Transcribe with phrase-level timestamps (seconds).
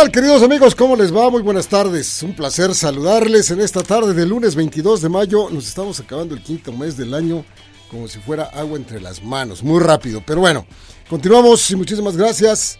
[0.00, 0.74] Tal queridos amigos?
[0.74, 1.28] ¿Cómo les va?
[1.28, 2.22] Muy buenas tardes.
[2.22, 5.50] Un placer saludarles en esta tarde del lunes 22 de mayo.
[5.50, 7.44] Nos estamos acabando el quinto mes del año
[7.90, 9.62] como si fuera agua entre las manos.
[9.62, 10.22] Muy rápido.
[10.24, 10.64] Pero bueno,
[11.06, 12.78] continuamos y muchísimas gracias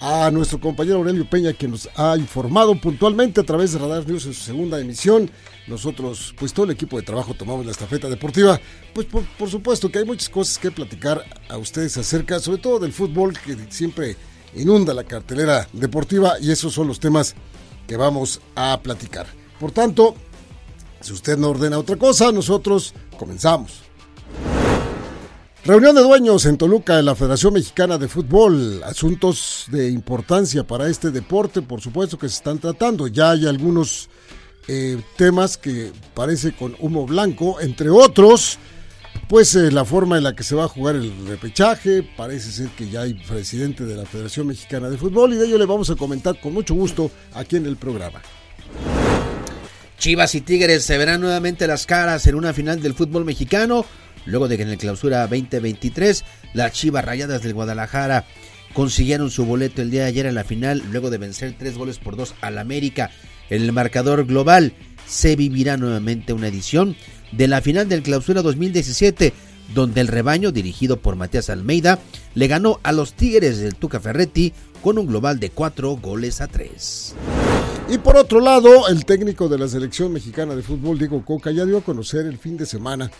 [0.00, 4.26] a nuestro compañero Aurelio Peña que nos ha informado puntualmente a través de Radar News
[4.26, 5.30] en su segunda emisión.
[5.66, 8.60] Nosotros, pues todo el equipo de trabajo tomamos la estafeta deportiva.
[8.92, 12.80] Pues por, por supuesto que hay muchas cosas que platicar a ustedes acerca, sobre todo
[12.80, 14.14] del fútbol que siempre
[14.54, 17.34] inunda la cartelera deportiva y esos son los temas
[17.86, 19.26] que vamos a platicar.
[19.58, 20.14] Por tanto,
[21.00, 23.82] si usted no ordena otra cosa, nosotros comenzamos.
[25.64, 28.82] Reunión de dueños en Toluca en la Federación Mexicana de Fútbol.
[28.82, 33.06] Asuntos de importancia para este deporte, por supuesto que se están tratando.
[33.08, 34.08] Ya hay algunos
[34.68, 38.58] eh, temas que parece con humo blanco, entre otros
[39.30, 42.68] pues eh, la forma en la que se va a jugar el repechaje, parece ser
[42.70, 45.88] que ya hay presidente de la Federación Mexicana de Fútbol y de ello le vamos
[45.88, 48.20] a comentar con mucho gusto aquí en el programa.
[49.98, 53.86] Chivas y Tigres se verán nuevamente las caras en una final del fútbol mexicano,
[54.26, 58.24] luego de que en el clausura 2023 las Chivas Rayadas del Guadalajara
[58.72, 61.98] consiguieron su boleto el día de ayer en la final, luego de vencer tres goles
[61.98, 63.12] por dos al América.
[63.48, 64.72] En el marcador global
[65.06, 66.96] se vivirá nuevamente una edición
[67.32, 69.32] de la final del clausura 2017,
[69.74, 71.98] donde el rebaño, dirigido por Matías Almeida,
[72.34, 74.52] le ganó a los Tigres del Tuca Ferretti
[74.82, 77.14] con un global de cuatro goles a tres.
[77.88, 81.64] Y por otro lado, el técnico de la selección mexicana de fútbol, Diego Coca, ya
[81.64, 83.10] dio a conocer el fin de semana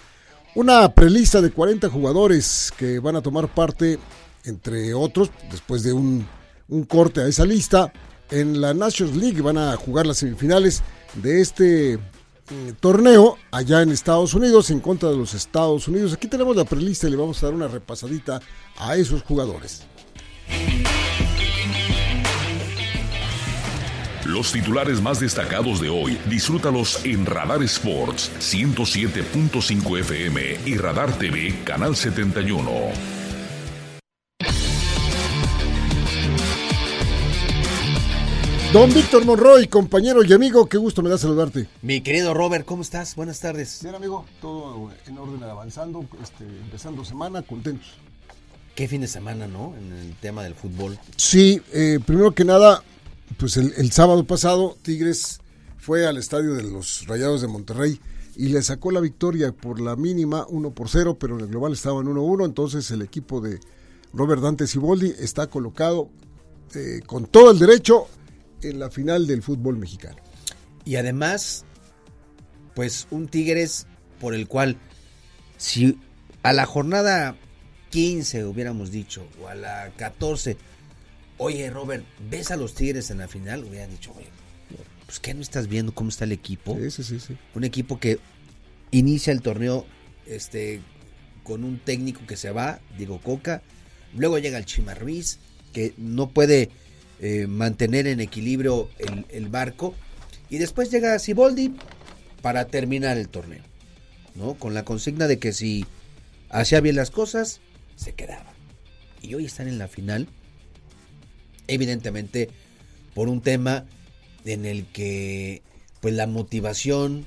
[0.55, 3.99] una prelista de 40 jugadores que van a tomar parte,
[4.45, 6.27] entre otros, después de un,
[6.69, 7.93] un corte a esa lista,
[8.31, 10.83] en la Nations League van a jugar las semifinales
[11.15, 11.99] de este
[12.81, 16.13] torneo allá en Estados Unidos en contra de los Estados Unidos.
[16.13, 18.41] Aquí tenemos la prelista y le vamos a dar una repasadita
[18.79, 19.83] a esos jugadores.
[24.27, 31.59] Los titulares más destacados de hoy, disfrútalos en Radar Sports 107.5 FM y Radar TV
[31.65, 33.20] Canal 71.
[38.73, 41.67] Don Víctor Monroy, compañero y amigo, qué gusto me da saludarte.
[41.83, 43.17] Mi querido Robert, ¿cómo estás?
[43.17, 43.81] Buenas tardes.
[43.83, 47.89] Bien, amigo, todo en orden avanzando, este, empezando semana, contentos.
[48.77, 49.75] Qué fin de semana, ¿no?
[49.77, 50.97] En el tema del fútbol.
[51.17, 52.85] Sí, eh, primero que nada,
[53.39, 55.41] pues el, el, sábado pasado Tigres
[55.77, 58.01] fue al estadio de los Rayados de Monterrey
[58.37, 61.73] y le sacó la victoria por la mínima 1 por 0, pero en el global
[61.73, 63.59] estaban 1-1, entonces el equipo de
[64.13, 66.09] Robert Dante Ciboldi está colocado
[66.77, 68.07] eh, con todo el derecho
[68.63, 70.17] en la final del fútbol mexicano.
[70.85, 71.65] Y además,
[72.75, 73.87] pues un Tigres
[74.21, 74.77] por el cual,
[75.57, 75.99] si
[76.43, 77.37] a la jornada
[77.91, 80.57] 15 hubiéramos dicho, o a la 14,
[81.39, 83.65] oye Robert, ¿ves a los Tigres en la final?
[83.65, 84.29] Hubieran dicho, oye,
[85.07, 86.77] pues ¿qué no estás viendo cómo está el equipo?
[86.77, 87.37] Sí, sí, sí, sí.
[87.55, 88.19] Un equipo que
[88.91, 89.87] inicia el torneo
[90.27, 90.81] este,
[91.43, 93.63] con un técnico que se va, Diego Coca,
[94.15, 95.39] luego llega el Chima Ruiz,
[95.73, 96.71] que no puede
[97.23, 98.89] eh, mantener en equilibrio
[99.29, 99.95] el, barco.
[100.49, 101.75] Y después llega Siboldi
[102.41, 103.63] para terminar el torneo.
[104.35, 104.55] ¿no?
[104.55, 105.85] Con la consigna de que si
[106.49, 107.61] hacía bien las cosas,
[107.95, 108.53] se quedaba.
[109.21, 110.29] Y hoy están en la final.
[111.69, 112.49] Evidentemente,
[113.15, 113.85] por un tema
[114.47, 115.63] en el que
[116.01, 117.27] pues la motivación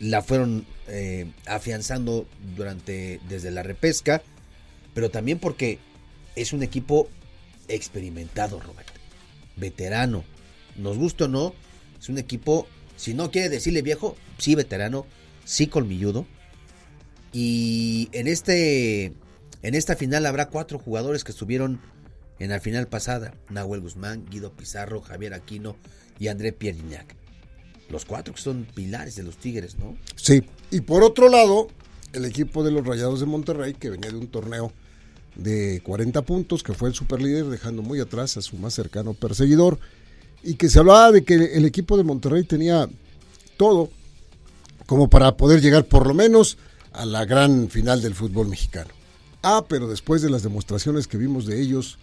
[0.00, 4.22] la fueron eh, afianzando durante desde la repesca,
[4.92, 5.78] pero también porque
[6.34, 7.08] es un equipo
[7.68, 8.88] experimentado, Robert.
[9.56, 10.24] Veterano.
[10.76, 11.54] Nos gusta o no,
[11.98, 12.66] es un equipo,
[12.96, 15.06] si no quiere decirle viejo, sí veterano,
[15.44, 16.26] sí colmilludo.
[17.32, 19.12] Y en este
[19.62, 21.80] en esta final habrá cuatro jugadores que estuvieron
[22.38, 23.34] en la final pasada.
[23.50, 25.76] Nahuel Guzmán, Guido Pizarro, Javier Aquino
[26.18, 27.16] y André Pierignac.
[27.90, 29.96] Los cuatro que son pilares de los Tigres, ¿no?
[30.14, 30.44] Sí.
[30.70, 31.68] Y por otro lado,
[32.12, 34.72] el equipo de los Rayados de Monterrey, que venía de un torneo
[35.38, 39.78] de 40 puntos, que fue el superlíder, dejando muy atrás a su más cercano perseguidor.
[40.42, 42.88] y que se hablaba de que el equipo de Monterrey tenía
[43.56, 43.90] todo
[44.86, 46.58] como para poder llegar por lo menos
[46.92, 48.90] a la gran final del fútbol mexicano.
[49.42, 51.98] Ah, pero después de las demostraciones que vimos de ellos,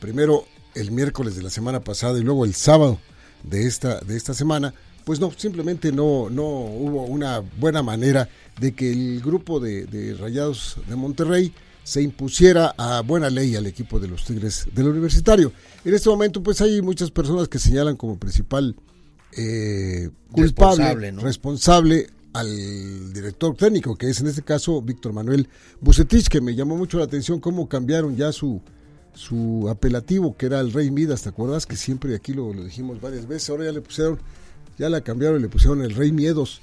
[0.00, 2.98] primero el miércoles de la semana pasada y luego el sábado
[3.42, 4.72] de esta, de esta semana,
[5.04, 8.28] pues no, simplemente no, no hubo una buena manera
[8.60, 11.52] de que el grupo de, de Rayados de Monterrey
[11.84, 15.52] se impusiera a buena ley al equipo de los Tigres del Universitario.
[15.84, 18.76] En este momento, pues hay muchas personas que señalan como principal
[19.36, 25.48] eh, culpable, responsable, responsable, al director técnico, que es en este caso Víctor Manuel
[25.80, 28.62] Bucetich, que me llamó mucho la atención cómo cambiaron ya su,
[29.14, 31.66] su apelativo, que era el Rey Midas, ¿te acuerdas?
[31.66, 34.18] Que siempre aquí lo, lo dijimos varias veces, ahora ya le pusieron,
[34.78, 36.60] ya la cambiaron y le pusieron el Rey Miedos.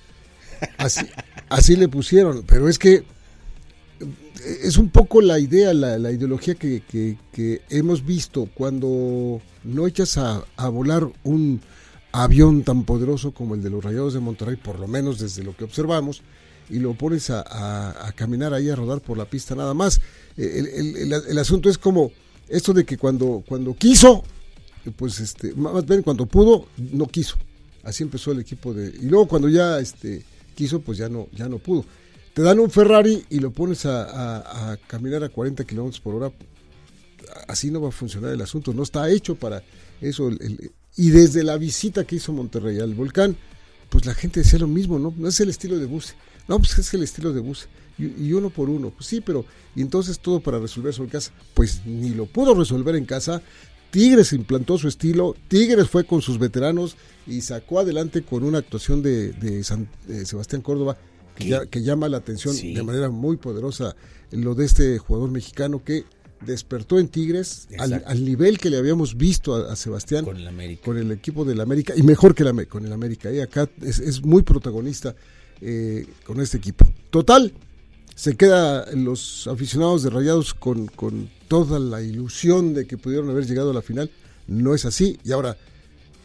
[0.78, 1.06] Así,
[1.50, 3.06] así le pusieron, pero es que
[4.64, 10.44] es un poco la idea, la, la ideología que, hemos visto cuando no echas a,
[10.70, 11.62] volar un
[12.12, 15.56] avión tan poderoso como el de los Rayados de Monterrey, por lo menos desde lo
[15.56, 16.22] que observamos,
[16.70, 20.02] y lo pones a, caminar ahí, a rodar por la pista nada más.
[20.38, 22.12] El, el, el, asunto es como
[22.48, 24.24] esto de que cuando, cuando quiso,
[24.96, 27.36] pues este, más bien cuando pudo, no quiso.
[27.84, 28.90] Así empezó el equipo de...
[29.02, 30.24] Y luego cuando ya este,
[30.54, 31.86] quiso, pues ya no, ya no pudo
[32.40, 36.32] te dan un Ferrari y lo pones a, caminar a 40 kilómetros por hora,
[37.50, 39.62] así no va a funcionar el asunto, no está hecho para
[40.00, 40.32] eso.
[40.96, 43.36] y desde la visita que hizo Monterrey al volcán,
[43.90, 45.14] pues la gente decía lo mismo, ¿no?
[45.18, 46.14] No es el estilo de Buse.
[46.48, 47.68] No, pues es el estilo de Buse.
[47.98, 48.92] Y, uno por uno.
[48.92, 49.44] Pues sí, pero
[49.76, 51.34] y entonces todo para resolver eso en casa.
[51.54, 53.42] Pues ni lo pudo resolver en casa.
[53.92, 55.36] Tigres implantó su estilo.
[55.50, 56.96] Tigres fue con sus veteranos
[57.28, 60.98] y sacó adelante con una actuación de, de Sebastián Córdoba
[61.40, 63.96] que, llama la atención de manera muy poderosa
[64.32, 66.06] lo de este jugador mexicano que
[66.46, 70.82] despertó en Tigres al, nivel que le habíamos visto a, Sebastián con el, América.
[70.84, 73.32] con el equipo del América y mejor que la, con el América.
[73.32, 75.16] Y acá es, muy protagonista
[75.62, 76.88] eh, con este equipo.
[77.10, 77.54] Total,
[78.16, 83.46] se queda los aficionados de Rayados con, con toda la ilusión de que pudieron haber
[83.46, 84.10] llegado a la final.
[84.48, 85.20] No es así.
[85.24, 85.58] Y ahora,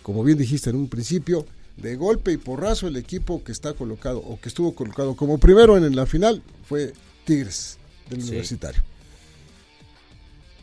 [0.02, 4.18] como bien dijiste en un principio, de golpe y porrazo el equipo que está colocado
[4.18, 6.92] o que estuvo colocado como primero en la final fue
[7.24, 7.78] Tigres
[8.08, 8.82] del Universitario.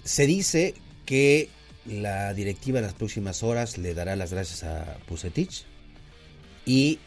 [0.04, 0.74] Se dice
[1.06, 1.50] que
[1.86, 5.66] la directiva en las próximas horas le dará las gracias a Pusetich
[6.66, 7.00] y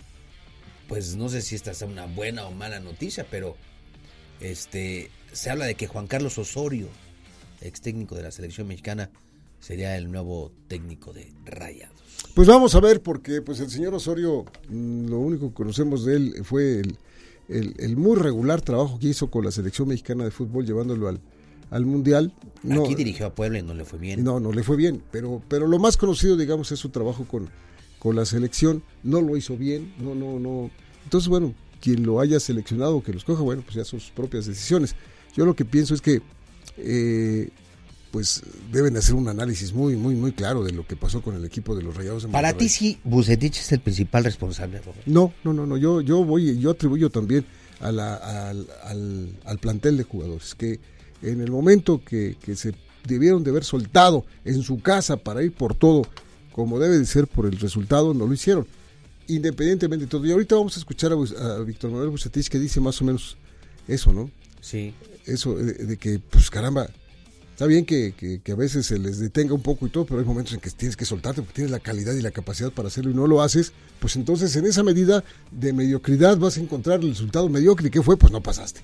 [0.89, 3.57] pues no sé si esta es una buena o mala noticia, pero
[4.41, 6.89] este se habla de que Juan Carlos Osorio,
[7.61, 9.11] ex técnico de la selección mexicana,
[9.61, 12.04] sería el nuevo técnico de Rayados.
[12.35, 16.17] Pues vamos a ver, porque pues el señor Osorio, mm, lo único que conocemos de
[16.17, 16.83] él fue
[17.49, 21.21] el, muy regular trabajo que hizo con la selección mexicana de fútbol, llevándolo al,
[21.71, 22.33] al Mundial.
[22.69, 24.25] Aquí dirigió a Puebla y no le fue bien.
[24.25, 27.51] No, no le fue bien, pero, pero lo más conocido, digamos, es su trabajo con,
[28.01, 28.83] con la selección.
[29.05, 30.73] No lo hizo bien, no, no, no.
[31.05, 34.47] Entonces, bueno, quien lo haya seleccionado, que los coja, bueno, pues ya son sus propias
[34.47, 34.97] decisiones.
[35.37, 36.21] Yo lo que pienso es que
[36.79, 37.51] eh,
[38.15, 41.45] pues deben hacer un análisis muy, muy, muy claro de lo que pasó con el
[41.45, 45.05] equipo de los Rayados de Para ti sí, Bucetich es el principal responsable, Robert.
[45.07, 47.45] No, no, no, no, yo, yo voy, yo atribuyo también
[47.81, 48.69] a la, al,
[49.45, 50.79] al, plantel de jugadores, que
[51.23, 55.53] en el momento que, que se debieron de haber soltado en su casa para ir
[55.53, 56.07] por todo,
[56.53, 58.65] como debe de ser por el resultado, no lo hicieron.
[59.27, 60.25] Independientemente de todo.
[60.25, 63.37] Y ahorita vamos a escuchar a, Víctor Manuel Bucetich que dice más o menos
[63.89, 64.31] eso, ¿no?
[64.61, 64.95] Sí.
[65.27, 66.89] Eso de que, pues caramba,
[67.55, 70.55] Está bien que, a veces se les detenga un poco y todo, pero hay momentos
[70.55, 73.15] en que tienes que soltarte porque tienes la calidad y la capacidad para hacerlo y
[73.15, 77.49] no lo haces, pues entonces en esa medida de mediocridad vas a encontrar el resultado
[77.49, 77.87] mediocre.
[77.87, 78.17] ¿Y qué fue?
[78.17, 78.81] Pues no pasaste.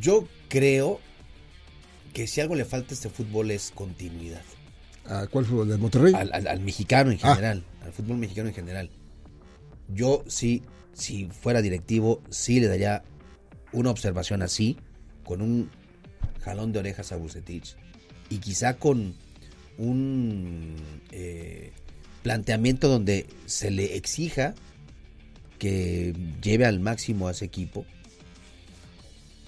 [0.00, 1.00] Yo creo
[2.14, 4.40] que si algo le falta a este fútbol es continuidad.
[5.04, 5.68] ¿A cuál fútbol?
[5.68, 6.14] ¿Del Monterrey?
[6.14, 7.34] Al, mexicano en ah.
[7.34, 8.90] general, al fútbol mexicano en general.
[9.88, 10.62] Yo sí,
[10.94, 13.04] si fuera directivo, sí le daría
[13.72, 14.78] una observación así,
[15.24, 15.68] con un
[16.44, 17.76] jalón de orejas a Bucetich
[18.28, 19.14] y quizá con
[19.78, 20.76] un
[21.10, 21.72] eh,
[22.22, 24.54] planteamiento donde se le exija
[25.58, 27.86] que lleve al máximo a ese equipo,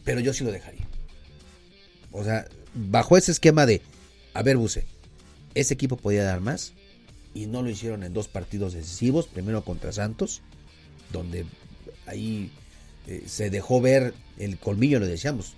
[0.05, 0.87] pero yo sí lo dejaría.
[2.12, 3.83] O sea, bajo ese esquema de,
[4.33, 4.87] a ver, Buce,
[5.55, 6.73] ese equipo podía dar más
[7.35, 10.41] y no lo hicieron en dos partidos decisivos, primero contra Santos,
[11.12, 11.45] donde
[12.07, 12.50] ahí
[13.07, 15.55] eh, se dejó ver el colmillo, lo decíamos,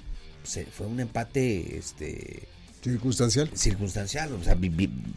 [0.73, 2.49] fue un empate este
[2.83, 3.51] circunstancial.
[3.55, 4.57] circunstancial o sea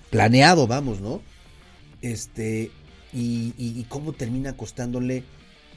[0.09, 1.21] planeado vamos no
[2.01, 2.71] este
[3.13, 5.23] y, cómo termina costándole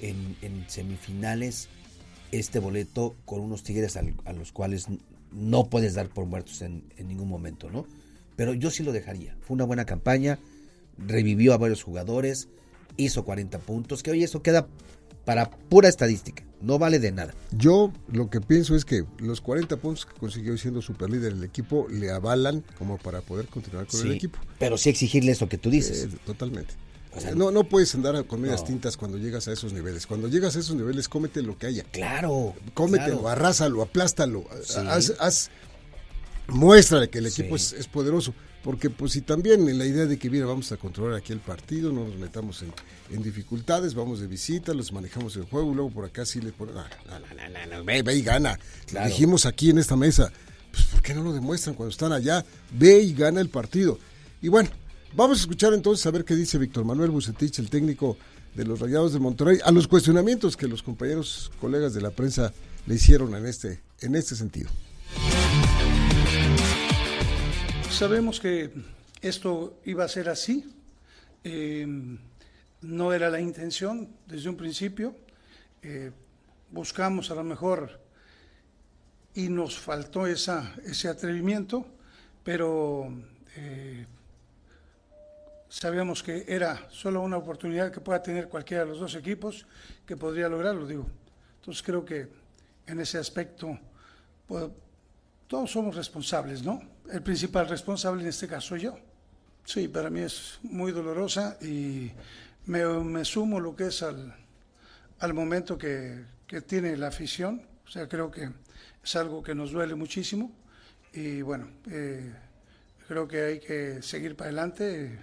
[0.00, 1.68] en, semifinales
[2.32, 4.86] este boleto con unos tigres a, los cuales
[5.32, 7.86] no puedes dar por muertos en, ningún momento no
[8.36, 9.36] pero yo sí lo dejaría.
[9.40, 10.38] Fue una buena campaña,
[10.98, 12.48] revivió a varios jugadores,
[12.96, 14.66] hizo 40 puntos, que hoy eso queda
[15.24, 17.34] para pura estadística, no vale de nada.
[17.52, 21.86] Yo lo que pienso es que los 40 puntos que consiguió siendo superlíder el equipo
[21.90, 24.38] le avalan como para poder continuar con el equipo.
[24.58, 26.04] Pero sí exigirle eso que tú dices.
[26.04, 26.74] Eh, totalmente.
[27.34, 30.06] no, no puedes andar con medias tintas cuando llegas a esos niveles.
[30.06, 31.84] Cuando llegas a esos niveles, cómete lo que haya.
[31.84, 32.54] Claro.
[32.72, 33.28] Cómetelo, claro.
[33.28, 34.44] arrásalo, aplástalo.
[34.88, 35.50] Haz, haz,
[36.48, 38.34] muéstrale que el equipo es, es, poderoso.
[38.62, 41.40] Porque pues si también en la idea de que, mira, vamos a controlar aquí el
[41.40, 42.72] partido, no nos metamos en,
[43.10, 46.50] en dificultades, vamos de visita, los manejamos el juego, y luego por acá sí le
[46.50, 48.58] ponen, no, no, no, no, ve, ve y gana.
[49.04, 50.32] Dijimos aquí en esta mesa,
[50.72, 52.42] pues ¿por qué no lo demuestran cuando están allá?
[52.72, 53.98] Ve y gana el partido.
[54.40, 54.70] Y bueno,
[55.14, 58.16] vamos a escuchar entonces a ver qué dice Víctor Manuel Bucetich, el técnico
[58.54, 62.54] de los Rayados de Monterrey, a los cuestionamientos que los compañeros, colegas de la prensa
[62.86, 64.70] le hicieron en este, en este sentido.
[67.94, 68.72] Sabemos que
[69.22, 70.68] esto iba a ser así.
[71.44, 71.86] Eh,
[72.82, 75.14] no era la intención desde un principio.
[75.80, 76.10] Eh,
[76.72, 78.00] buscamos a lo mejor
[79.32, 81.86] y nos faltó ese atrevimiento,
[82.42, 83.14] pero
[83.54, 84.06] eh,
[85.68, 89.66] sabíamos que era solo una oportunidad que pueda tener cualquiera de los dos equipos
[90.04, 91.06] que podría lograrlo, digo.
[91.60, 92.26] Entonces creo que
[92.88, 93.78] en ese aspecto
[95.48, 96.94] todos somos responsables, ¿no?
[97.10, 98.98] el principal responsable en este caso soy yo.
[99.64, 102.10] Sí, para mí es muy dolorosa y
[102.66, 104.34] me, sumo lo que es al,
[105.20, 107.62] al momento que, que, tiene la afición.
[107.86, 108.50] O sea, creo que
[109.02, 110.52] es algo que nos duele muchísimo
[111.12, 112.32] y bueno, eh,
[113.08, 115.18] creo que hay que seguir para adelante.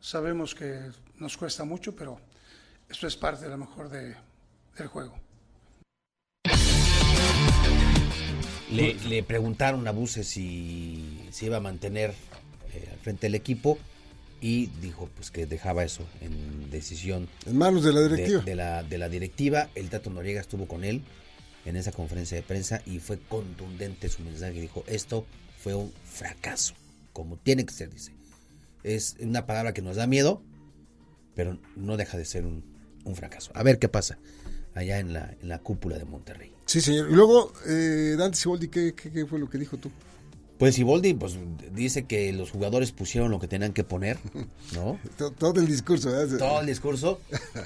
[0.00, 2.18] Sabemos que nos cuesta mucho, pero
[2.88, 4.16] esto es parte a lo mejor de,
[4.76, 5.18] del juego.
[8.74, 12.12] Le, preguntaron a Buse si se iba a mantener
[12.72, 13.78] eh, al frente del equipo
[14.40, 17.28] y dijo pues que dejaba eso en decisión.
[17.46, 18.42] En manos de la directiva.
[18.42, 19.68] De, la, de la directiva.
[19.74, 21.02] El Tato Noriega estuvo con él
[21.64, 24.60] en esa conferencia de prensa y fue contundente su mensaje.
[24.60, 25.24] Dijo, esto
[25.58, 26.74] fue un fracaso,
[27.12, 28.12] como tiene que ser, dice.
[28.82, 30.42] Es una palabra que nos da miedo,
[31.34, 32.64] pero no deja de ser un,
[33.04, 33.50] un fracaso.
[33.54, 34.18] A ver qué pasa
[34.74, 36.53] allá en la, en la cúpula de Monterrey.
[36.66, 37.10] Sí, señor.
[37.10, 39.90] Y luego, eh, Dante Siboldi, ¿qué, ¿qué, fue lo que dijo tú?
[40.58, 41.36] Pues Siboldi pues,
[41.72, 44.18] dice que los jugadores pusieron lo que tenían que poner,
[44.74, 44.98] ¿no?
[45.38, 46.38] todo, el discurso, ¿verdad?
[46.38, 47.20] Todo el discurso.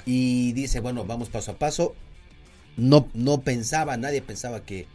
[0.05, 1.95] Y dice, bueno, vamos paso a paso.
[2.77, 4.87] No, no pensaba, nadie pensaba que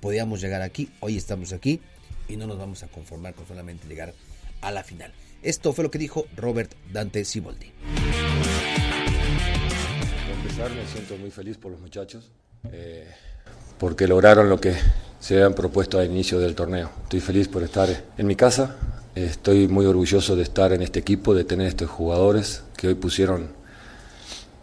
[0.00, 0.90] podíamos llegar aquí.
[1.00, 1.80] Hoy estamos aquí
[2.28, 4.14] y no nos vamos a conformar con solamente llegar
[4.60, 5.12] a la final.
[5.42, 7.72] Esto fue lo que dijo Robert Dante Siboldi
[10.68, 12.30] me siento muy feliz por los muchachos,
[12.72, 13.06] eh,
[13.78, 14.74] porque lograron lo que
[15.18, 16.90] se habían propuesto al inicio del torneo.
[17.04, 18.76] Estoy feliz por estar en mi casa,
[19.14, 23.48] estoy muy orgulloso de estar en este equipo, de tener estos jugadores que hoy pusieron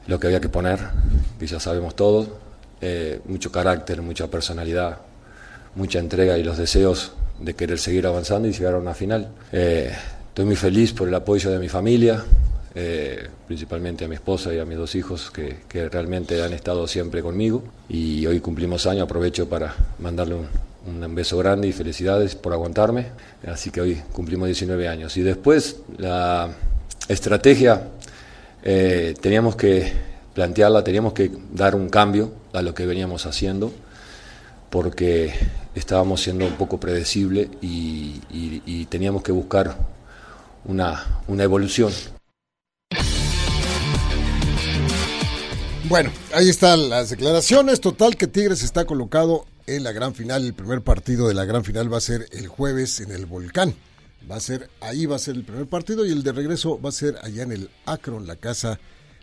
[0.07, 0.79] lo que había que poner,
[1.39, 2.29] que ya sabemos todos,
[2.81, 4.99] eh, mucho carácter, mucha personalidad,
[5.75, 9.29] mucha entrega y los deseos de querer seguir avanzando y llegar a una final.
[9.51, 9.91] Eh,
[10.29, 12.23] estoy muy feliz por el apoyo de mi familia,
[12.79, 17.23] eh, principalmente a mi esposa y a mis dos hijos que, realmente han estado siempre
[17.23, 23.07] conmigo y hoy cumplimos año, aprovecho para mandarle un, beso grande y felicidades por aguantarme,
[23.47, 25.17] así que hoy cumplimos 19 años.
[25.17, 26.51] Y después la
[27.09, 27.87] estrategia
[28.61, 29.91] eh, teníamos que
[30.35, 33.73] plantearla, teníamos que dar un cambio a lo que veníamos haciendo
[34.69, 35.33] porque
[35.73, 39.75] estábamos siendo un poco predecible y, teníamos que buscar
[40.65, 41.91] una, una evolución.
[45.89, 47.79] Bueno, ahí están las declaraciones.
[47.79, 50.45] Total que Tigres está colocado en la gran final.
[50.45, 53.73] El primer partido de la gran final va a ser el jueves en el Volcán.
[54.29, 56.89] Va a ser, ahí va a ser el primer partido y el de regreso va
[56.89, 58.81] a ser allá en el Akron, la casa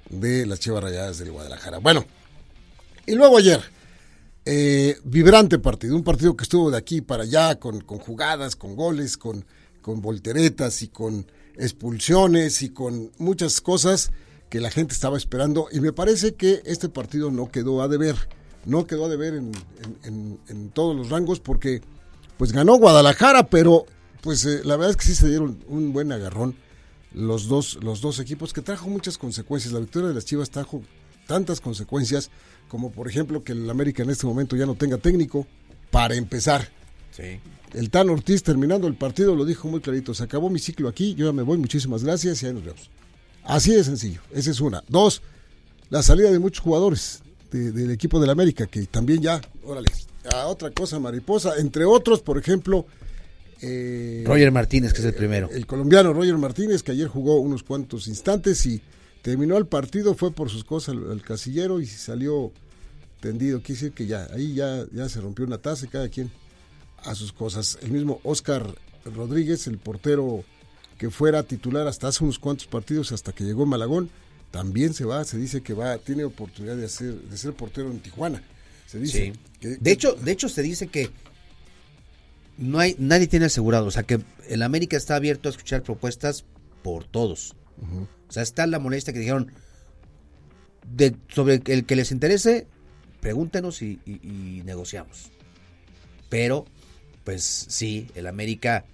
[0.08, 1.78] de las Chivas Rayadas del Guadalajara.
[1.78, 2.06] Bueno,
[3.04, 3.60] y luego ayer,
[4.46, 8.74] eh, vibrante partido, un partido que estuvo de aquí para allá, con, con jugadas, con
[8.74, 9.44] goles, con,
[9.82, 11.26] con volteretas y con
[11.58, 14.10] expulsiones y con muchas cosas
[14.54, 18.14] que la gente estaba esperando y me parece que este partido no quedó a deber,
[18.66, 19.50] no quedó a deber en,
[20.04, 21.82] en, todos los rangos porque
[22.36, 23.84] pues ganó Guadalajara, pero
[24.20, 26.54] pues eh, la verdad es que sí se dieron un buen agarrón
[27.12, 29.72] los dos, los dos equipos que trajo muchas consecuencias.
[29.72, 30.82] La victoria de las Chivas trajo
[31.26, 32.30] tantas consecuencias
[32.68, 35.48] como por ejemplo que el América en este momento ya no tenga técnico
[35.90, 36.68] para empezar.
[37.10, 37.40] Sí.
[37.72, 41.16] El Tan Ortiz terminando el partido lo dijo muy clarito, se acabó mi ciclo aquí,
[41.16, 42.88] yo ya me voy, muchísimas gracias y ahí nos vemos.
[43.44, 44.82] Así de sencillo, esa es una.
[44.88, 45.22] Dos,
[45.90, 49.88] la salida de muchos jugadores del equipo del América, que también ya, órale,
[50.32, 52.86] a otra cosa mariposa, entre otros, por ejemplo,
[53.60, 55.48] eh, Roger Martínez, que es el primero.
[55.50, 58.82] El colombiano Roger Martínez, que ayer jugó unos cuantos instantes y
[59.22, 62.52] terminó el partido, fue por sus cosas al, al casillero y salió
[63.20, 63.60] tendido.
[63.60, 66.30] Quiere decir que ya, ahí ya, ya se rompió una taza y cada quien
[67.04, 67.78] a sus cosas.
[67.82, 68.66] El mismo Oscar
[69.14, 70.44] Rodríguez, el portero
[71.04, 74.08] que fuera titular hasta hace unos cuantos partidos, hasta que llegó Malagón,
[74.50, 78.00] también se va, se dice que va, tiene oportunidad de, hacer, de ser portero en
[78.00, 78.42] Tijuana.
[78.86, 79.40] Se dice Sí.
[79.60, 81.10] que- De hecho, de hecho se dice que
[82.56, 86.44] no hay, nadie tiene asegurado, o sea que el América está abierto a escuchar propuestas
[86.82, 87.54] por todos.
[88.28, 89.52] O sea, está la molestia que dijeron
[90.90, 92.66] de, sobre el que les interese,
[93.20, 95.30] pregúntenos y, y- y negociamos.
[96.30, 96.64] Pero,
[97.24, 98.86] pues sí, el América,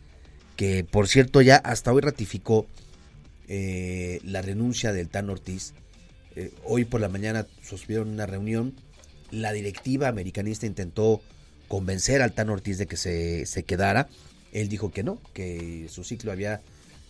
[0.60, 2.66] que por cierto ya hasta hoy ratificó
[3.48, 5.72] eh, la renuncia del Tan Ortiz.
[6.36, 8.74] Eh, hoy por la mañana sostuvieron una reunión.
[9.30, 11.22] La directiva americanista intentó
[11.66, 14.10] convencer al Tan Ortiz de que se, se quedara.
[14.52, 16.60] Él dijo que no, que su ciclo había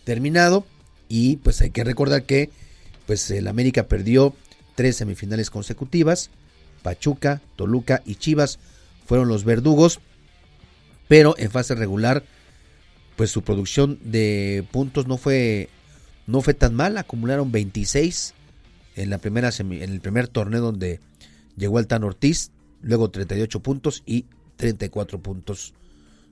[0.05, 0.65] terminado.
[1.09, 2.49] Y pues hay que recordar que
[3.05, 4.33] pues el América perdió
[4.75, 6.29] tres semifinales consecutivas.
[6.83, 8.59] Pachuca, Toluca y Chivas
[9.05, 9.99] fueron los verdugos.
[11.09, 12.23] Pero en fase regular,
[13.21, 15.69] pues su producción de puntos no fue,
[16.25, 17.01] no fue tan mala.
[17.01, 18.33] Acumularon 26
[18.95, 20.99] en, la primera semi- en el primer torneo donde
[21.55, 22.49] llegó el Tan Ortiz.
[22.81, 24.25] Luego 38 puntos y
[24.55, 25.75] 34 puntos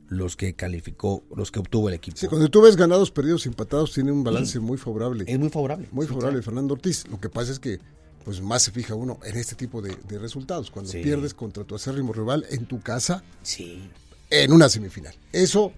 [0.08, 2.18] los que calificó, los que obtuvo el equipo.
[2.18, 5.26] Sí, cuando tú ves ganados, perdidos, empatados, tiene un balance muy favorable.
[5.28, 5.88] Es muy favorable.
[5.92, 6.46] Muy Sí, favorable claro.
[6.46, 7.08] Fernando Ortiz.
[7.08, 7.78] Lo que pasa es que
[8.26, 10.72] pues más se fija uno en este tipo de, de resultados.
[10.72, 11.04] Cuando Sí.
[11.04, 13.80] pierdes contra tu acérrimo rival en tu casa, Sí.
[14.32, 15.14] en una semifinal.
[15.32, 15.72] Eso,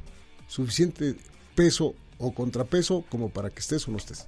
[0.51, 1.15] suficiente
[1.55, 4.27] peso o contrapeso como para que estés o no estés.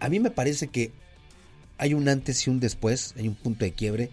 [0.00, 0.90] A mí me parece que
[1.76, 4.10] hay un antes y un después, hay un punto de quiebre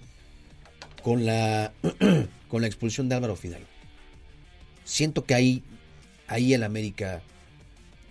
[1.01, 1.71] con la
[2.49, 3.67] con la expulsión de Álvaro Fidalgo.
[4.83, 5.63] Siento que ahí
[6.27, 7.21] ahí el América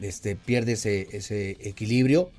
[0.00, 2.30] este pierde ese ese equilibrio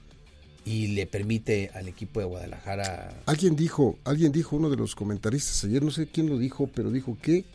[0.65, 5.63] y le permite al equipo de Guadalajara Alguien dijo, alguien dijo, uno de los comentaristas
[5.63, 7.45] ayer, no sé quién lo dijo, pero dijo, ¿qué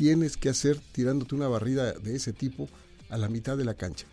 [0.00, 2.70] tienes que hacer tirándote una barrida de ese tipo
[3.10, 4.06] a la mitad de la cancha?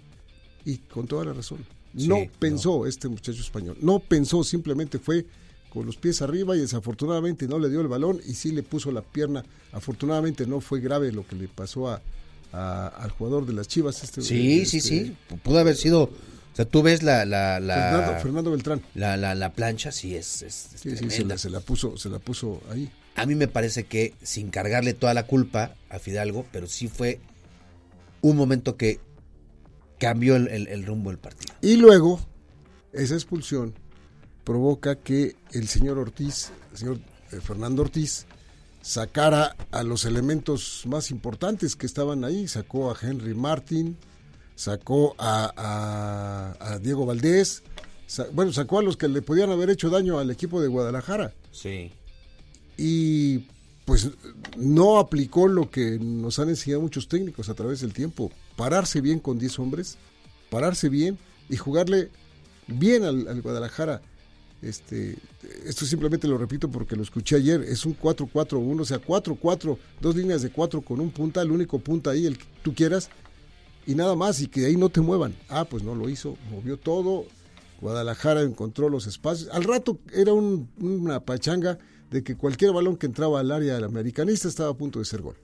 [0.65, 1.59] Y con toda la razón.
[1.97, 2.25] Sí, no no.
[2.39, 5.25] pensó este muchacho español, no pensó, simplemente fue
[5.69, 8.91] con los pies arriba y desafortunadamente no le dio el balón y sí le puso
[8.91, 9.43] la pierna.
[9.71, 12.01] Afortunadamente no fue grave lo que le pasó a,
[12.51, 14.03] a- al jugador de las Chivas.
[14.03, 17.75] Este, Sí, sí, este, sí, pudo haber sido o sea, tú ves la la la,
[17.75, 18.81] Fernando, Fernando Beltrán.
[18.95, 21.35] la, la- la plancha, sí es, es- es Sí, sí, se tremenda.
[21.35, 22.89] la, se la puso, se la puso ahí.
[23.15, 27.19] A mí me parece que sin cargarle toda la culpa a Fidalgo, pero sí fue
[28.29, 28.99] un momento que
[29.99, 31.53] cambió el, el- el rumbo del partido.
[31.61, 32.19] Y luego,
[32.93, 33.73] esa expulsión
[34.43, 36.99] provoca que el señor Ortiz, el señor
[37.31, 38.25] eh, Fernando Ortiz,
[38.81, 42.47] sacara a los elementos más importantes que estaban ahí.
[42.47, 43.97] Sacó a Henry Martin,
[44.55, 47.63] sacó a, a- a Diego Valdés,
[48.05, 51.33] sa- bueno, sacó a los que le podían haber hecho daño al equipo de Guadalajara.
[51.51, 51.91] Sí.
[52.77, 53.47] Y
[53.87, 54.09] pues
[54.57, 58.29] no aplicó lo que nos han enseñado muchos técnicos a través del tiempo.
[58.57, 59.97] Pararse bien con 10 hombres,
[60.49, 61.17] pararse bien
[61.49, 62.09] y jugarle
[62.67, 64.01] bien al, al Guadalajara.
[64.61, 65.15] Este,
[65.65, 70.15] esto simplemente lo repito porque lo escuché ayer, es un 4-4-1, o sea, 4-4, dos
[70.17, 73.09] líneas de 4 con un punta, el único punta ahí, el que tú quieras,
[73.85, 75.33] y nada más, y que ahí no te muevan.
[75.47, 77.25] Ah, pues no lo hizo, movió todo,
[77.79, 79.47] Guadalajara encontró los espacios.
[79.53, 81.77] Al rato era un- una pachanga
[82.11, 85.21] de que cualquier balón que entraba al área del americanista estaba a punto de ser
[85.21, 85.35] gol.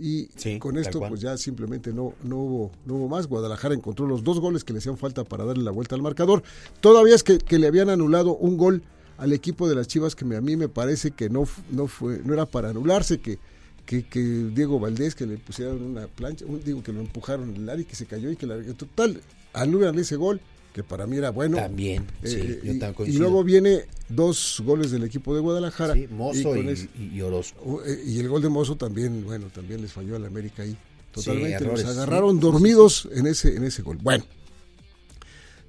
[0.00, 3.26] Y Sí, con esto pues ya simplemente no, no, hubo, no hubo más.
[3.26, 6.44] Guadalajara encontró los dos goles que le hacían falta para darle la vuelta al marcador.
[6.80, 8.82] Todavía es que, que le habían anulado un gol
[9.16, 12.20] al equipo de las Chivas que me- a mí me parece que no, no, fue,
[12.24, 13.40] no era para anularse, que,
[13.86, 14.20] que, que
[14.54, 17.82] Diego Valdés que le pusieron una plancha, un- digo que lo empujaron en el área
[17.82, 19.20] y que se cayó y que la total,
[19.52, 20.40] anulan ese gol
[20.72, 21.56] que para mí era bueno.
[21.56, 23.20] También, sí, Eh, yo y, también y coincido.
[23.22, 25.94] luego viene dos goles del equipo de Guadalajara.
[25.94, 27.60] Sí, Mozo y, ese- y- y Orozco.
[27.64, 30.76] Uh, eh, Y el gol de Mozo también, bueno, también les falló al América ahí.
[31.12, 31.54] Totalmente.
[31.54, 31.88] errores, sí.
[31.88, 33.98] agarraron dormidos en ese, en ese gol.
[34.00, 34.24] Bueno.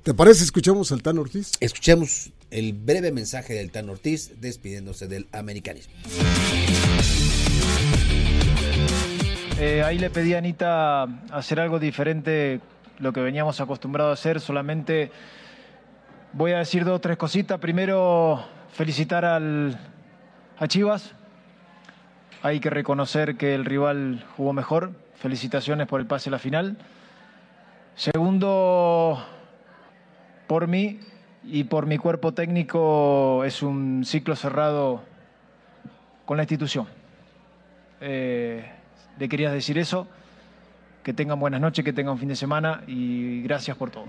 [0.04, 0.44] ¿Te parece?
[0.44, 1.52] Escuchamos al Tan Ortiz.
[1.60, 5.94] Escuchemos el breve mensaje del Tan Ortiz despidiéndose del americanismo.
[9.60, 12.62] Eh, ahí le pedí a Anita hacer algo diferente,
[13.00, 14.40] lo que veníamos acostumbrados a hacer.
[14.40, 15.12] Solamente
[16.34, 17.60] voy a decir dos o tres cositas.
[17.60, 19.80] Primero, felicitar al,
[20.58, 21.16] a Chivas.
[22.42, 24.92] Hay que reconocer que el rival jugó mejor.
[25.16, 26.78] Felicitaciones por el pase a la final.
[27.96, 29.26] Segundo,
[30.48, 31.00] por mí
[31.44, 35.04] y por mi cuerpo técnico es un ciclo cerrado
[36.26, 36.88] con la institución.
[38.00, 38.72] Eh,
[39.18, 40.08] le querías decir eso.
[41.04, 44.06] Que tengan buenas noches, que tengan un fin de semana y gracias por todo.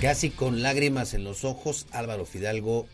[0.00, 2.86] Casi con lágrimas en los ojos, Álvaro Fidalgo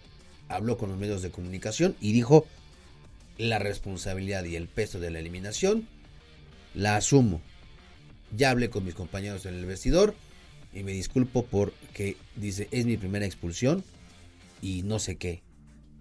[0.48, 2.46] habló con los medios de comunicación y dijo,
[3.36, 5.88] la responsabilidad y el peso de la eliminación
[6.74, 7.40] la asumo.
[8.36, 10.14] Ya hablé con mis compañeros en el vestidor
[10.72, 13.82] y me disculpo porque dice, es mi primera expulsión
[14.62, 15.42] y no sé qué.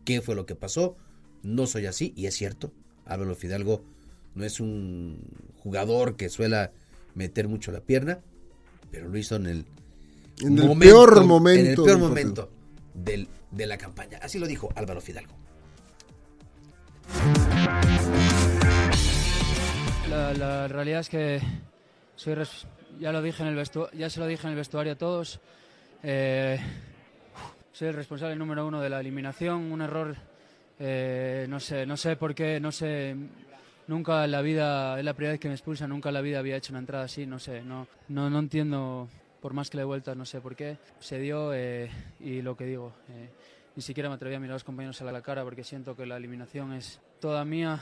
[0.06, 0.96] ¿Qué fue lo que pasó?
[1.44, 2.72] No soy así y es cierto.
[3.06, 3.84] Álvaro Fidalgo
[4.36, 5.20] no es un
[5.58, 6.72] jugador que suela
[7.16, 8.20] meter mucho la pierna,
[8.92, 9.66] pero lo hizo en el,
[10.42, 11.62] en el peor momento.
[11.62, 12.50] En el peor momento
[12.94, 14.20] del, de la campaña.
[14.22, 15.34] Así lo dijo Álvaro Fidalgo.
[20.10, 21.42] La, realidad es que
[22.16, 22.36] soy
[23.00, 25.40] ya lo dije en el ya se lo dije en el vestuario a todos.
[26.04, 26.60] Eh,
[27.72, 29.72] soy el responsable número uno de la eliminación.
[29.72, 30.16] Un error,
[30.80, 33.16] eh, no sé, no sé por qué, no sé.
[33.88, 36.40] Nunca en la vida, es la primera vez que me expulsan, nunca en la vida
[36.40, 39.10] había hecho una entrada así, no sé, no, no, no entiendo,
[39.42, 40.78] por más que le dé vueltas, no sé por qué.
[41.00, 41.90] Se dio eh,
[42.20, 42.94] y lo que digo,
[43.76, 46.06] ni siquiera me atreví a mirar a los compañeros a la cara porque siento que
[46.06, 47.82] la eliminación es toda mía.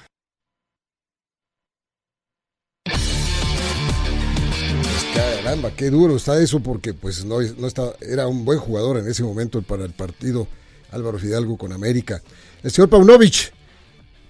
[5.14, 9.08] Caramba, qué duro está eso porque pues no, no está, era un buen jugador en
[9.08, 10.48] ese momento para el partido
[10.92, 12.22] Álvaro Fidalgo con América.
[12.67, 13.53] El señor Paunovic,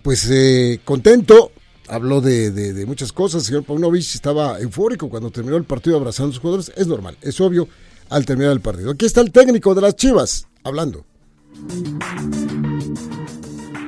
[0.03, 1.53] pues eh, contento,
[1.87, 3.41] habló de, muchas cosas.
[3.41, 6.71] El señor Paunovic estaba eufórico cuando terminó el partido abrazando a sus jugadores.
[6.75, 7.67] Es normal, es obvio
[8.11, 8.91] al terminar el partido.
[8.91, 11.03] Aquí está el técnico de las Chivas hablando.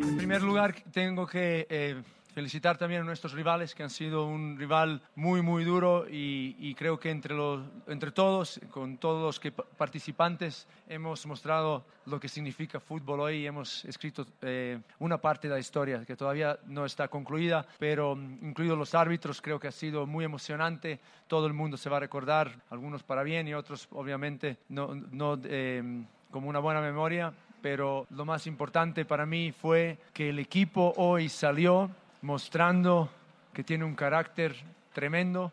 [0.01, 2.01] En primer lugar, tengo que eh,
[2.33, 6.99] felicitar también a nuestros rivales, que han sido un rival muy, muy duro y, creo
[6.99, 12.79] que entre, los, entre todos, con todos los que, participantes, hemos mostrado lo que significa
[12.79, 17.07] fútbol hoy y hemos escrito eh, una parte de la historia que todavía no está
[17.07, 20.99] concluida, pero mm, incluidos los árbitros, creo que ha sido muy emocionante.
[21.27, 25.39] Todo el mundo se va a recordar, algunos para bien y otros obviamente no, no
[25.43, 25.83] eh,
[26.31, 31.27] como una buena memoria pero lo más importante para mí fue que el equipo hoy
[31.27, 31.89] salió
[32.21, 33.09] mostrando
[33.53, 34.55] que tiene un carácter
[34.93, 35.51] tremendo,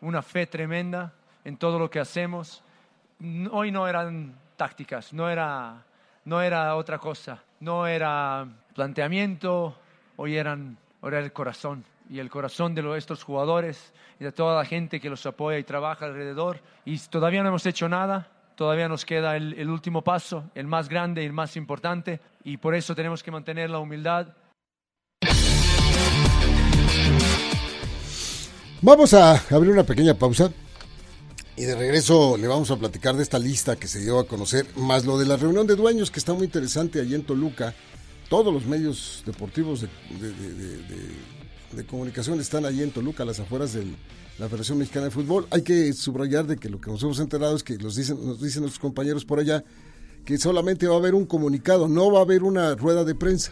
[0.00, 1.12] una fe tremenda
[1.44, 2.62] en todo lo que hacemos.
[3.50, 5.82] Hoy no eran tácticas, no era,
[6.24, 9.76] no era otra cosa, no era planteamiento,
[10.16, 14.64] hoy eran, era el corazón y el corazón de nuestros jugadores y de toda la
[14.64, 16.60] gente que los apoya y trabaja alrededor.
[16.84, 21.22] Y todavía no hemos hecho nada, todavía nos queda el último paso, el más grande
[21.22, 24.28] y el más importante, y por eso tenemos que mantener la humildad
[28.84, 30.52] Vamos a abrir una pequeña pausa
[31.56, 34.66] y de regreso le vamos a platicar de esta lista que se dio a conocer,
[34.76, 37.74] más lo de la reunión de dueños que está muy interesante allí en Toluca.
[38.28, 39.88] Todos los medios deportivos de,
[41.86, 43.86] comunicación están allí en Toluca, a las afueras de
[44.38, 45.46] la Federación Mexicana de Fútbol.
[45.50, 48.42] Hay que subrayar de que lo que nos hemos enterado es que nos dicen, nos
[48.42, 49.64] dicen nuestros compañeros por allá
[50.26, 53.50] que solamente va a haber un comunicado, no va a haber una rueda de prensa.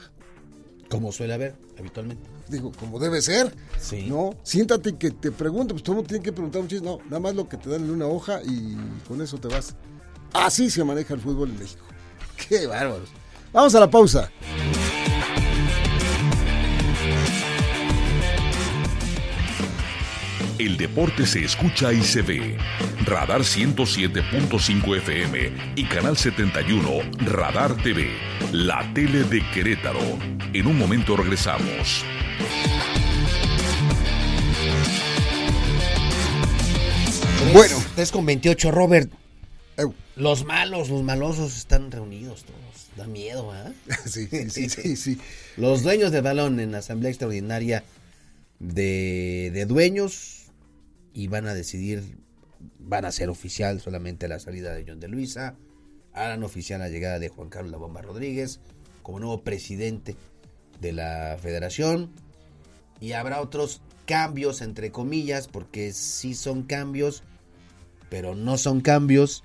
[0.92, 3.52] Como suele haber habitualmente digo, como debe ser.
[3.80, 4.06] Sí.
[4.08, 7.34] No, siéntate que te pregunte, pues todo mundo tiene que preguntar un No, nada más
[7.34, 8.76] lo que te dan en una hoja y
[9.08, 9.74] con eso te vas.
[10.32, 11.84] Así se maneja el fútbol en México.
[12.48, 13.08] Qué bárbaros.
[13.52, 14.30] Vamos a la pausa.
[20.62, 22.56] El deporte se escucha y se ve.
[23.04, 28.06] Radar 107.5 FM y Canal 71 Radar TV,
[28.52, 29.98] la tele de Querétaro.
[30.52, 32.04] En un momento regresamos.
[37.52, 37.82] Bueno.
[37.96, 39.10] 3 con 28, Robert.
[40.14, 42.88] Los malos, los malosos están reunidos todos.
[42.96, 43.72] Da miedo, ¿eh?
[44.06, 45.18] sí, sí, sí, sí,
[45.56, 47.82] Los dueños del balón en la Asamblea Extraordinaria
[48.60, 50.41] de, de Dueños
[51.12, 52.18] y van a decidir,
[52.78, 55.56] van a ser oficial solamente la salida de John de Luisa,
[56.12, 58.60] harán oficial la llegada de Juan Carlos La Bomba Rodríguez
[59.02, 60.16] como nuevo presidente
[60.80, 62.10] de la federación
[63.00, 67.22] y habrá otros cambios entre comillas porque sí son cambios
[68.10, 69.42] pero no son cambios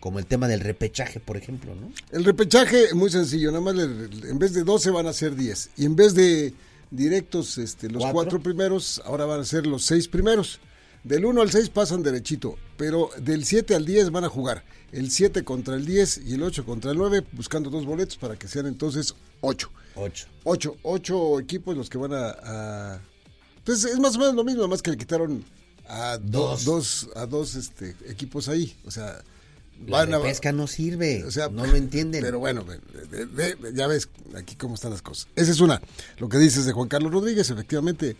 [0.00, 1.92] como el tema del repechaje, por ejemplo, ¿no?
[2.10, 5.70] El repechaje, muy sencillo, nada más en vez de 12 van a ser 10.
[5.76, 6.54] Y en vez de
[6.90, 8.42] directos, este, los ¿Cuatro?
[8.42, 10.58] primeros, ahora van a ser los seis primeros.
[11.04, 14.64] Del 1 al 6 pasan derechito, pero del 7 al 10 van a jugar.
[14.92, 18.36] El 7 contra el 10 y el 8 contra el 9, buscando dos boletos para
[18.36, 19.70] que sean entonces 8.
[19.94, 20.26] 8.
[20.44, 23.00] 8, 8 equipos los que van a, a...
[23.58, 25.44] Entonces es más o menos lo mismo, más que le quitaron
[25.90, 28.76] a dos, dos a dos este, equipos ahí.
[28.86, 29.22] O sea,
[29.86, 32.22] La pesca no sirve, o sea, no lo entienden.
[32.22, 32.64] Pero bueno,
[33.74, 35.28] ya ves aquí cómo están las cosas.
[35.34, 35.80] Esa es una.
[36.18, 38.16] Lo que dices de Juan Carlos Rodríguez, efectivamente,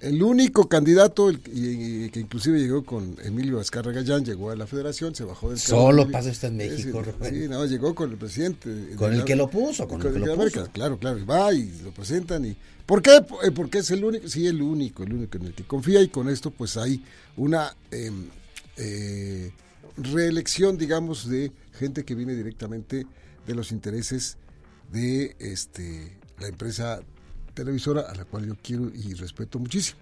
[0.00, 5.14] el único candidato y, que inclusive llegó con Emilio Azcarra Gallán, llegó a la federación,
[5.14, 8.94] se bajó del Solo pasa esto en México, Sí, no, llegó con el presidente.
[8.96, 10.68] Con el que lo puso, con, el que lo puso.
[10.72, 12.56] Claro, claro, y va y lo presentan y...
[12.86, 13.16] ¿Por qué?
[13.44, 16.08] Eh, porque es el único, sí, el único, el único en el que confía y
[16.08, 17.04] con esto pues hay
[17.36, 18.28] una em,
[18.78, 19.52] eh,
[19.98, 23.06] reelección, digamos, de gente que viene directamente
[23.46, 24.38] de los intereses
[24.90, 27.00] de este la empresa
[27.58, 29.98] televisora a la cual yo quiero y respeto muchísimo.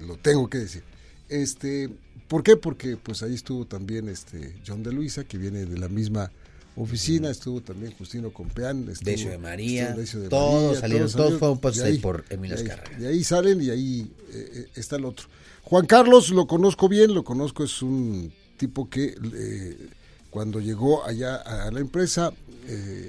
[0.00, 0.82] Lo tengo que decir.
[1.30, 1.88] Este,
[2.28, 2.58] ¿por qué?
[2.58, 6.30] Porque pues ahí estuvo también este John de Luisa, que viene de la misma
[6.76, 9.96] oficina, estuvo también Justino Compeán, estuvo, de María,
[10.28, 12.84] todos salieron, todos, fueron pasos ahí por Emilio Escarra.
[12.98, 15.28] De ahí salen y ahí eh, eh, está el otro.
[15.62, 19.88] Juan Carlos lo conozco bien, lo conozco, es un tipo que eh,
[20.28, 22.32] cuando llegó allá a la empresa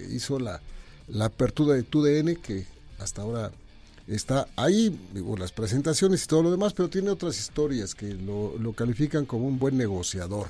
[0.09, 0.61] hizo la,
[1.07, 2.65] la apertura de TUDN, que
[2.99, 3.51] hasta ahora
[4.07, 8.57] está ahí, digo, las presentaciones y todo lo demás, pero tiene otras historias que lo,
[8.57, 10.47] lo califican como un buen negociador,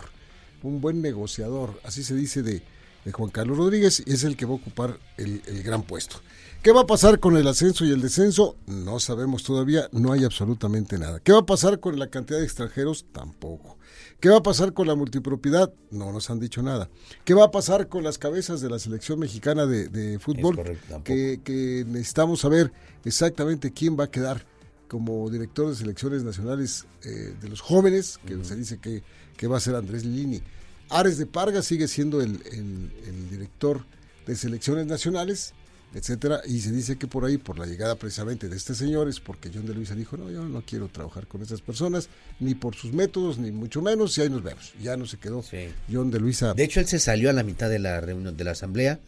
[0.63, 2.63] un buen negociador, así se dice de,
[3.06, 6.18] de Juan Carlos Rodríguez, y es el que va a ocupar el, el gran puesto.
[6.63, 8.56] ¿Qué va a pasar con el ascenso y el descenso?
[8.67, 11.19] No sabemos todavía, no hay absolutamente nada.
[11.19, 13.06] ¿Qué va a pasar con la cantidad de extranjeros?
[13.12, 13.78] Tampoco.
[14.21, 15.73] ¿Qué va a pasar con la multipropiedad?
[15.91, 16.89] No nos han dicho nada.
[17.26, 20.80] ¿Qué va a pasar con las cabezas de la selección mexicana de, fútbol?
[21.04, 22.71] que, necesitamos saber
[23.04, 24.45] exactamente quién va a quedar
[24.88, 29.04] como director de selecciones nacionales eh, de los jóvenes, que se dice que,
[29.36, 30.41] que, va a ser Andrés Lini.
[30.89, 33.86] Ares de Parga sigue siendo el, el director
[34.26, 35.54] de selecciones nacionales
[35.93, 39.19] etcétera, y se dice que por ahí, por la llegada precisamente de este señor, es
[39.19, 42.75] porque John de Luisa dijo, no, yo no quiero trabajar con esas personas, ni por
[42.75, 44.73] sus métodos, ni mucho menos, y ahí nos vemos.
[44.82, 45.43] Ya no se quedó
[45.91, 46.53] John de Luisa.
[46.53, 48.99] De hecho, él se salió a la mitad de la reunión de la asamblea,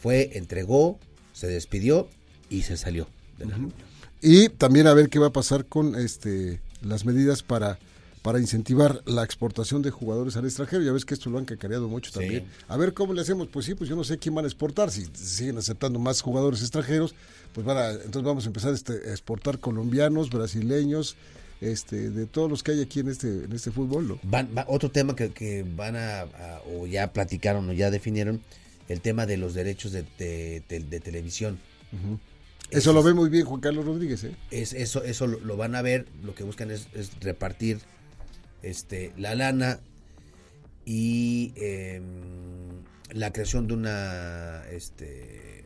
[0.00, 0.98] fue, entregó,
[1.32, 2.08] se despidió
[2.50, 3.88] y se salió de la reunión.
[4.20, 7.78] Y también a ver qué va a pasar con este las medidas para
[8.28, 10.82] para incentivar la exportación de jugadores al extranjero.
[10.82, 12.44] Ya ves que esto lo han cacareado mucho también.
[12.68, 13.48] A ver cómo le hacemos.
[13.48, 14.90] Pues sí, pues yo no sé quién van a exportar.
[14.90, 17.14] Si siguen aceptando más jugadores extranjeros,
[17.54, 21.16] pues van a, entonces vamos a empezar este, a exportar colombianos, brasileños,
[21.62, 24.20] este, de todos los que hay aquí en este, en este fútbol.
[24.66, 26.26] otro tema que, van a,
[26.76, 28.42] o ya platicaron o ya definieron,
[28.90, 30.02] el tema de los derechos de,
[31.02, 31.58] televisión.
[32.70, 34.22] Eso, lo ve muy bien Juan Carlos Rodríguez.
[34.24, 34.36] ¿eh?
[34.50, 36.88] Es, eso eso lo, van a ver, lo que buscan es
[37.22, 37.80] repartir
[38.62, 39.80] este, la lana
[40.84, 45.64] y em, la creación de una este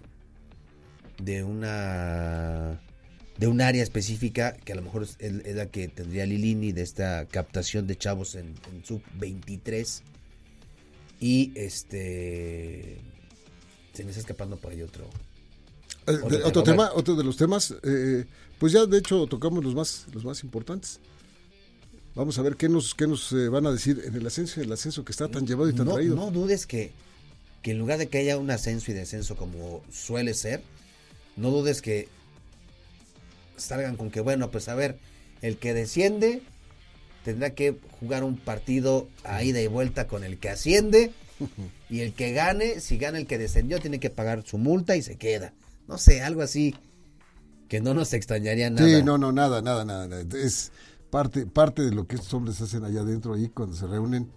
[1.23, 2.81] de una
[3.39, 5.17] de un área específica que a lo mejor es,
[5.55, 10.03] la que tendría Lilini de esta captación de chavos en, sub 23
[11.21, 13.01] y este
[13.93, 15.09] se me está escapando por ahí otro
[16.09, 18.25] eh, otro, tema, otro de los temas eh,
[18.59, 21.01] pues ya de hecho tocamos los más los más importantes
[22.15, 24.71] Vamos a ver qué nos, qué nos eh, van a decir en el ascenso el
[24.71, 26.15] ascenso que está tan llevado y tan no, traído.
[26.15, 26.93] No dudes que,
[27.63, 30.63] que en lugar de que haya un ascenso y descenso como suele ser,
[31.37, 32.09] no dudes que
[33.57, 34.99] salgan con que, bueno, pues a ver,
[35.41, 36.43] el que desciende
[37.25, 41.13] tendrá que jugar un partido a ida y vuelta con el que asciende
[41.89, 45.03] y el que gane, si gana el que descendió, tiene que pagar su multa y
[45.03, 45.55] se queda.
[45.89, 46.75] No sé, algo así
[47.69, 48.87] que no nos extrañaría nada.
[48.87, 50.21] Sí, no, no, nada, nada, nada.
[50.37, 50.73] Es
[51.13, 54.31] parte, parte de lo que estos hombres hacen allá adentro ahí cuando se reúnen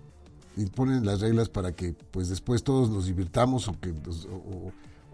[0.57, 3.93] y ponen las reglas para que pues después todos nos divirtamos o que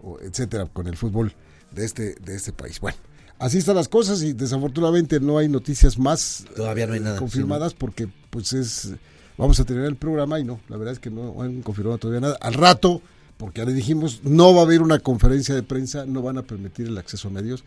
[0.02, 1.32] o, etcétera con el fútbol
[1.70, 2.80] de este de este país.
[2.80, 2.98] Bueno,
[3.38, 7.74] así están las cosas y desafortunadamente no hay noticias más todavía no hay nada, confirmadas
[7.74, 8.94] porque pues es
[9.38, 12.22] vamos a tener el programa y no, la verdad es que no han confirmado todavía
[12.22, 12.38] nada.
[12.40, 13.00] Al rato,
[13.36, 16.42] porque ya le dijimos, no va a haber una conferencia de prensa, no van a
[16.42, 17.62] permitir el acceso a medios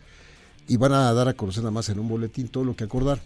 [0.68, 3.22] y van a dar a conocer nada más en un boletín todo lo que acordar.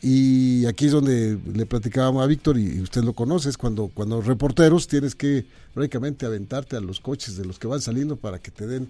[0.00, 4.20] Y aquí es donde le platicábamos a Víctor, y usted lo conoce, es cuando, cuando
[4.20, 8.50] reporteros tienes que prácticamente aventarte a los coches de los que van saliendo para que
[8.50, 8.88] te den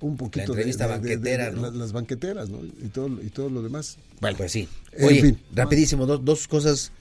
[0.00, 2.60] un poquito de, banquetera, las, banqueteras ¿no?
[2.64, 3.98] y todo y todo lo demás.
[4.20, 4.68] Bueno, pues sí.
[5.02, 6.92] Oye, rapidísimo, dos, dos cosas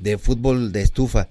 [0.00, 1.28] de fútbol de estufa.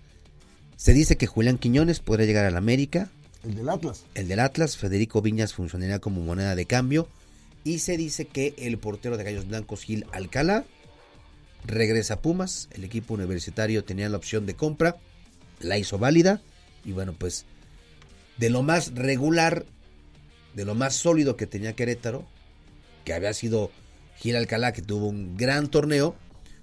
[0.75, 3.09] Se dice que Julián Quiñones podrá llegar al América.
[3.43, 4.03] El del Atlas.
[4.13, 7.07] El del Atlas, Federico Viñas funcionaría como moneda de cambio.
[7.63, 10.65] Y se dice que el portero de Gallos Blancos, Gil Alcalá,
[11.67, 14.97] regresa a Pumas, el equipo universitario tenía la opción de compra,
[15.59, 16.41] la hizo válida
[16.85, 17.45] y bueno, pues
[18.37, 19.65] de lo más regular,
[20.55, 22.25] de lo más sólido que tenía Querétaro,
[23.03, 23.71] que había sido
[24.17, 26.15] Gil Alcalá, que tuvo un gran torneo,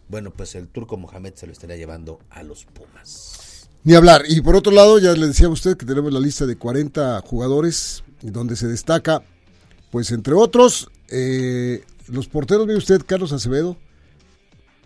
[0.09, 3.69] bueno, pues el turco Mohamed se lo estaría llevando a los Pumas.
[3.85, 4.25] Ni hablar.
[4.27, 7.21] Y por otro lado, ya le decía a usted que tenemos la lista de 40
[7.21, 9.23] jugadores donde se destaca,
[9.91, 13.77] pues entre otros, eh, los porteros, ve usted, Carlos Acevedo,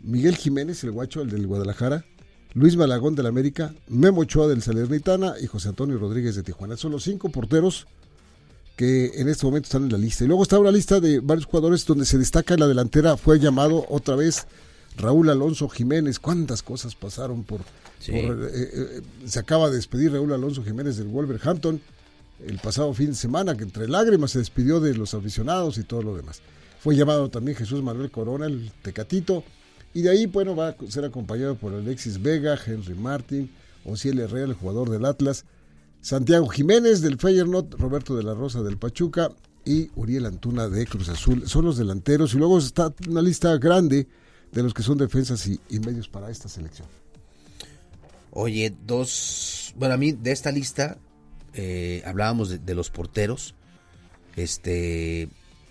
[0.02, 2.04] Miguel Jiménez, el guacho, el del Guadalajara,
[2.54, 6.76] Luis Malagón del América, Memo Ochoa del Salernitana y José Antonio Rodríguez de Tijuana.
[6.76, 7.86] Son los cinco porteros
[8.76, 10.24] que en este momento están en la lista.
[10.24, 13.38] Y luego está una lista de varios jugadores donde se destaca en la delantera, fue
[13.38, 14.46] llamado otra vez
[14.96, 16.18] Raúl Alonso Jiménez.
[16.18, 17.60] ¿Cuántas cosas pasaron por...
[18.06, 21.80] Eh, eh, se acaba de despedir Raúl Alonso Jiménez del Wolverhampton
[22.46, 26.02] el pasado fin de semana, que entre lágrimas se despidió de los aficionados y todo
[26.02, 26.40] lo demás.
[26.80, 29.42] Fue llamado también Jesús Manuel Corona, el Tecatito,
[29.94, 33.50] y de ahí, bueno, va a ser acompañado por Alexis Vega, Henry Martin,
[33.84, 35.44] Ociel Herrera, el jugador del Atlas,
[36.00, 39.30] Santiago Jiménez del Feyenoord, Roberto de la Rosa del Pachuca
[39.64, 41.48] y Uriel Antuna de Cruz Azul.
[41.48, 44.06] Son los delanteros y luego está una lista grande
[44.52, 46.88] de los que son defensas y, medios para esta selección.
[48.30, 50.98] Oye, dos, bueno, a mí de esta lista
[51.54, 53.54] eh, hablábamos de, los porteros.
[54.36, 55.28] Este,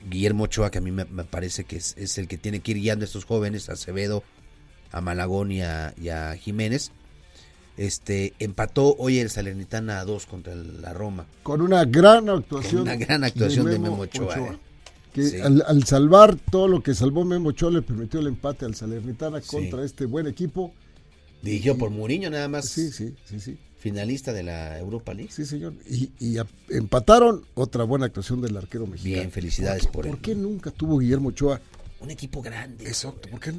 [0.09, 3.03] Guillermo Ochoa, que a mí me, parece que es, el que tiene que ir guiando
[3.03, 4.23] a estos jóvenes, a Acevedo,
[4.91, 6.91] a Malagón y a, Jiménez.
[7.77, 11.27] Este, empató hoy el Salernitana a dos contra la Roma.
[11.43, 12.81] Con una gran actuación.
[12.83, 14.35] una gran actuación de Memo, Ochoa.
[14.35, 14.57] Eh.
[15.13, 19.41] Que al, salvar todo lo que salvó Memo Ochoa le permitió el empate al Salernitana
[19.41, 20.73] contra este buen equipo.
[21.43, 22.67] Dirigió por Muriño nada más.
[22.67, 23.57] Sí, sí, sí, sí
[23.91, 25.31] finalista de la Europa League.
[25.31, 25.73] Sí, señor.
[25.89, 26.37] Y,
[26.69, 29.15] empataron otra buena actuación del arquero mexicano.
[29.15, 30.11] Bien, felicidades por, él.
[30.11, 31.61] ¿Por qué nunca tuvo Guillermo Ochoa?
[32.01, 32.85] Un equipo grande.
[32.85, 33.29] Exacto.
[33.29, 33.51] ¿Por qué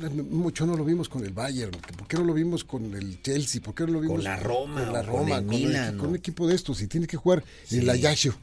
[0.44, 1.72] Ochoa no lo vimos con el Bayern?
[1.72, 3.62] ¿Por qué no lo vimos con el Chelsea?
[3.62, 4.84] ¿Por qué no lo vimos con la Roma?
[4.84, 6.82] Con la Roma, con, el con, un equipo de estos.
[6.82, 8.34] Y tiene que jugar en la Yasho.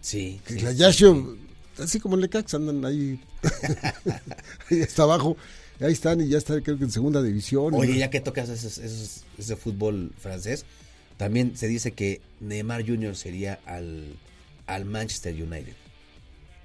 [0.00, 0.40] Sí.
[0.62, 1.36] La Yasho,
[1.78, 3.20] así como el Lecax, andan ahí,
[4.70, 5.36] ahí está abajo.
[5.80, 7.74] Ahí están y ya están creo que en segunda división.
[7.74, 10.64] Oye, ya que tocas ese fútbol francés,
[11.16, 13.16] también se dice que Neymar Jr.
[13.16, 14.16] sería al,
[14.66, 15.74] al Manchester United.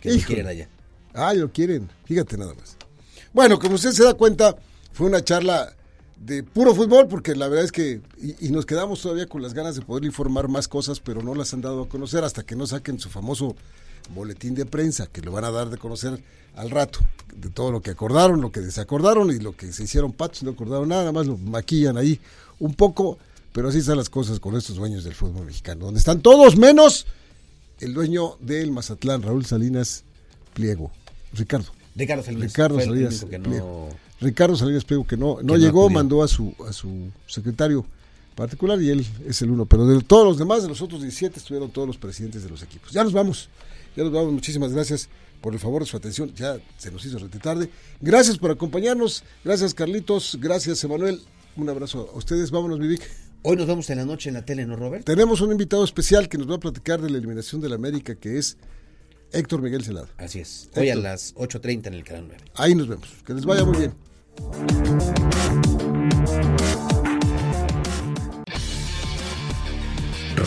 [0.01, 0.69] Que lo quieren allá.
[1.13, 1.89] Ah, lo quieren.
[2.05, 2.77] Fíjate nada más.
[3.33, 4.57] Bueno, como usted se da cuenta,
[4.93, 5.75] fue una charla
[6.19, 8.01] de puro fútbol, porque la verdad es que,
[8.39, 11.53] y, nos quedamos todavía con las ganas de poder informar más cosas, pero no las
[11.53, 13.55] han dado a conocer hasta que no saquen su famoso
[14.13, 16.21] boletín de prensa, que lo van a dar de conocer
[16.55, 16.99] al rato,
[17.33, 20.51] de todo lo que acordaron, lo que desacordaron y lo que se hicieron patos, no
[20.51, 22.19] acordaron nada, nada más lo maquillan ahí
[22.59, 23.17] un poco
[23.51, 27.05] pero así están las cosas con estos dueños del fútbol mexicano, donde están todos menos
[27.79, 30.03] el dueño del Mazatlán, Raúl Salinas
[30.53, 30.91] Pliego.
[31.33, 31.71] Ricardo.
[31.95, 32.51] Ricardo Salinas.
[32.51, 33.89] Ricardo Salinas Pliego.
[34.21, 37.85] Ricardo Salinas Pliego, que no, no llegó, mandó a su, a su secretario
[38.35, 39.65] particular y él es el uno.
[39.65, 42.61] Pero de todos los demás, de los otros 17, estuvieron todos los presidentes de los
[42.63, 42.91] equipos.
[42.91, 43.49] Ya nos vamos.
[43.95, 44.33] Ya nos vamos.
[44.33, 45.09] Muchísimas gracias
[45.41, 46.33] por el favor de su atención.
[46.35, 47.69] Ya se nos hizo rete tarde.
[48.01, 49.23] Gracias por acompañarnos.
[49.43, 50.37] Gracias, Carlitos.
[50.39, 51.21] Gracias, Emanuel.
[51.55, 52.51] Un abrazo a ustedes.
[52.51, 53.28] Vámonos, Vivic.
[53.41, 55.05] Hoy nos vemos en la noche en la tele, ¿no, Robert?
[55.05, 58.15] Tenemos un invitado especial que nos va a platicar de la eliminación de la América,
[58.15, 58.57] que es
[59.31, 60.09] Héctor Miguel Celado.
[60.17, 60.69] Así es.
[60.75, 62.43] Hoy a las 8.30 en el canal 9.
[62.55, 63.07] Ahí nos vemos.
[63.25, 63.93] Que les vaya muy bien.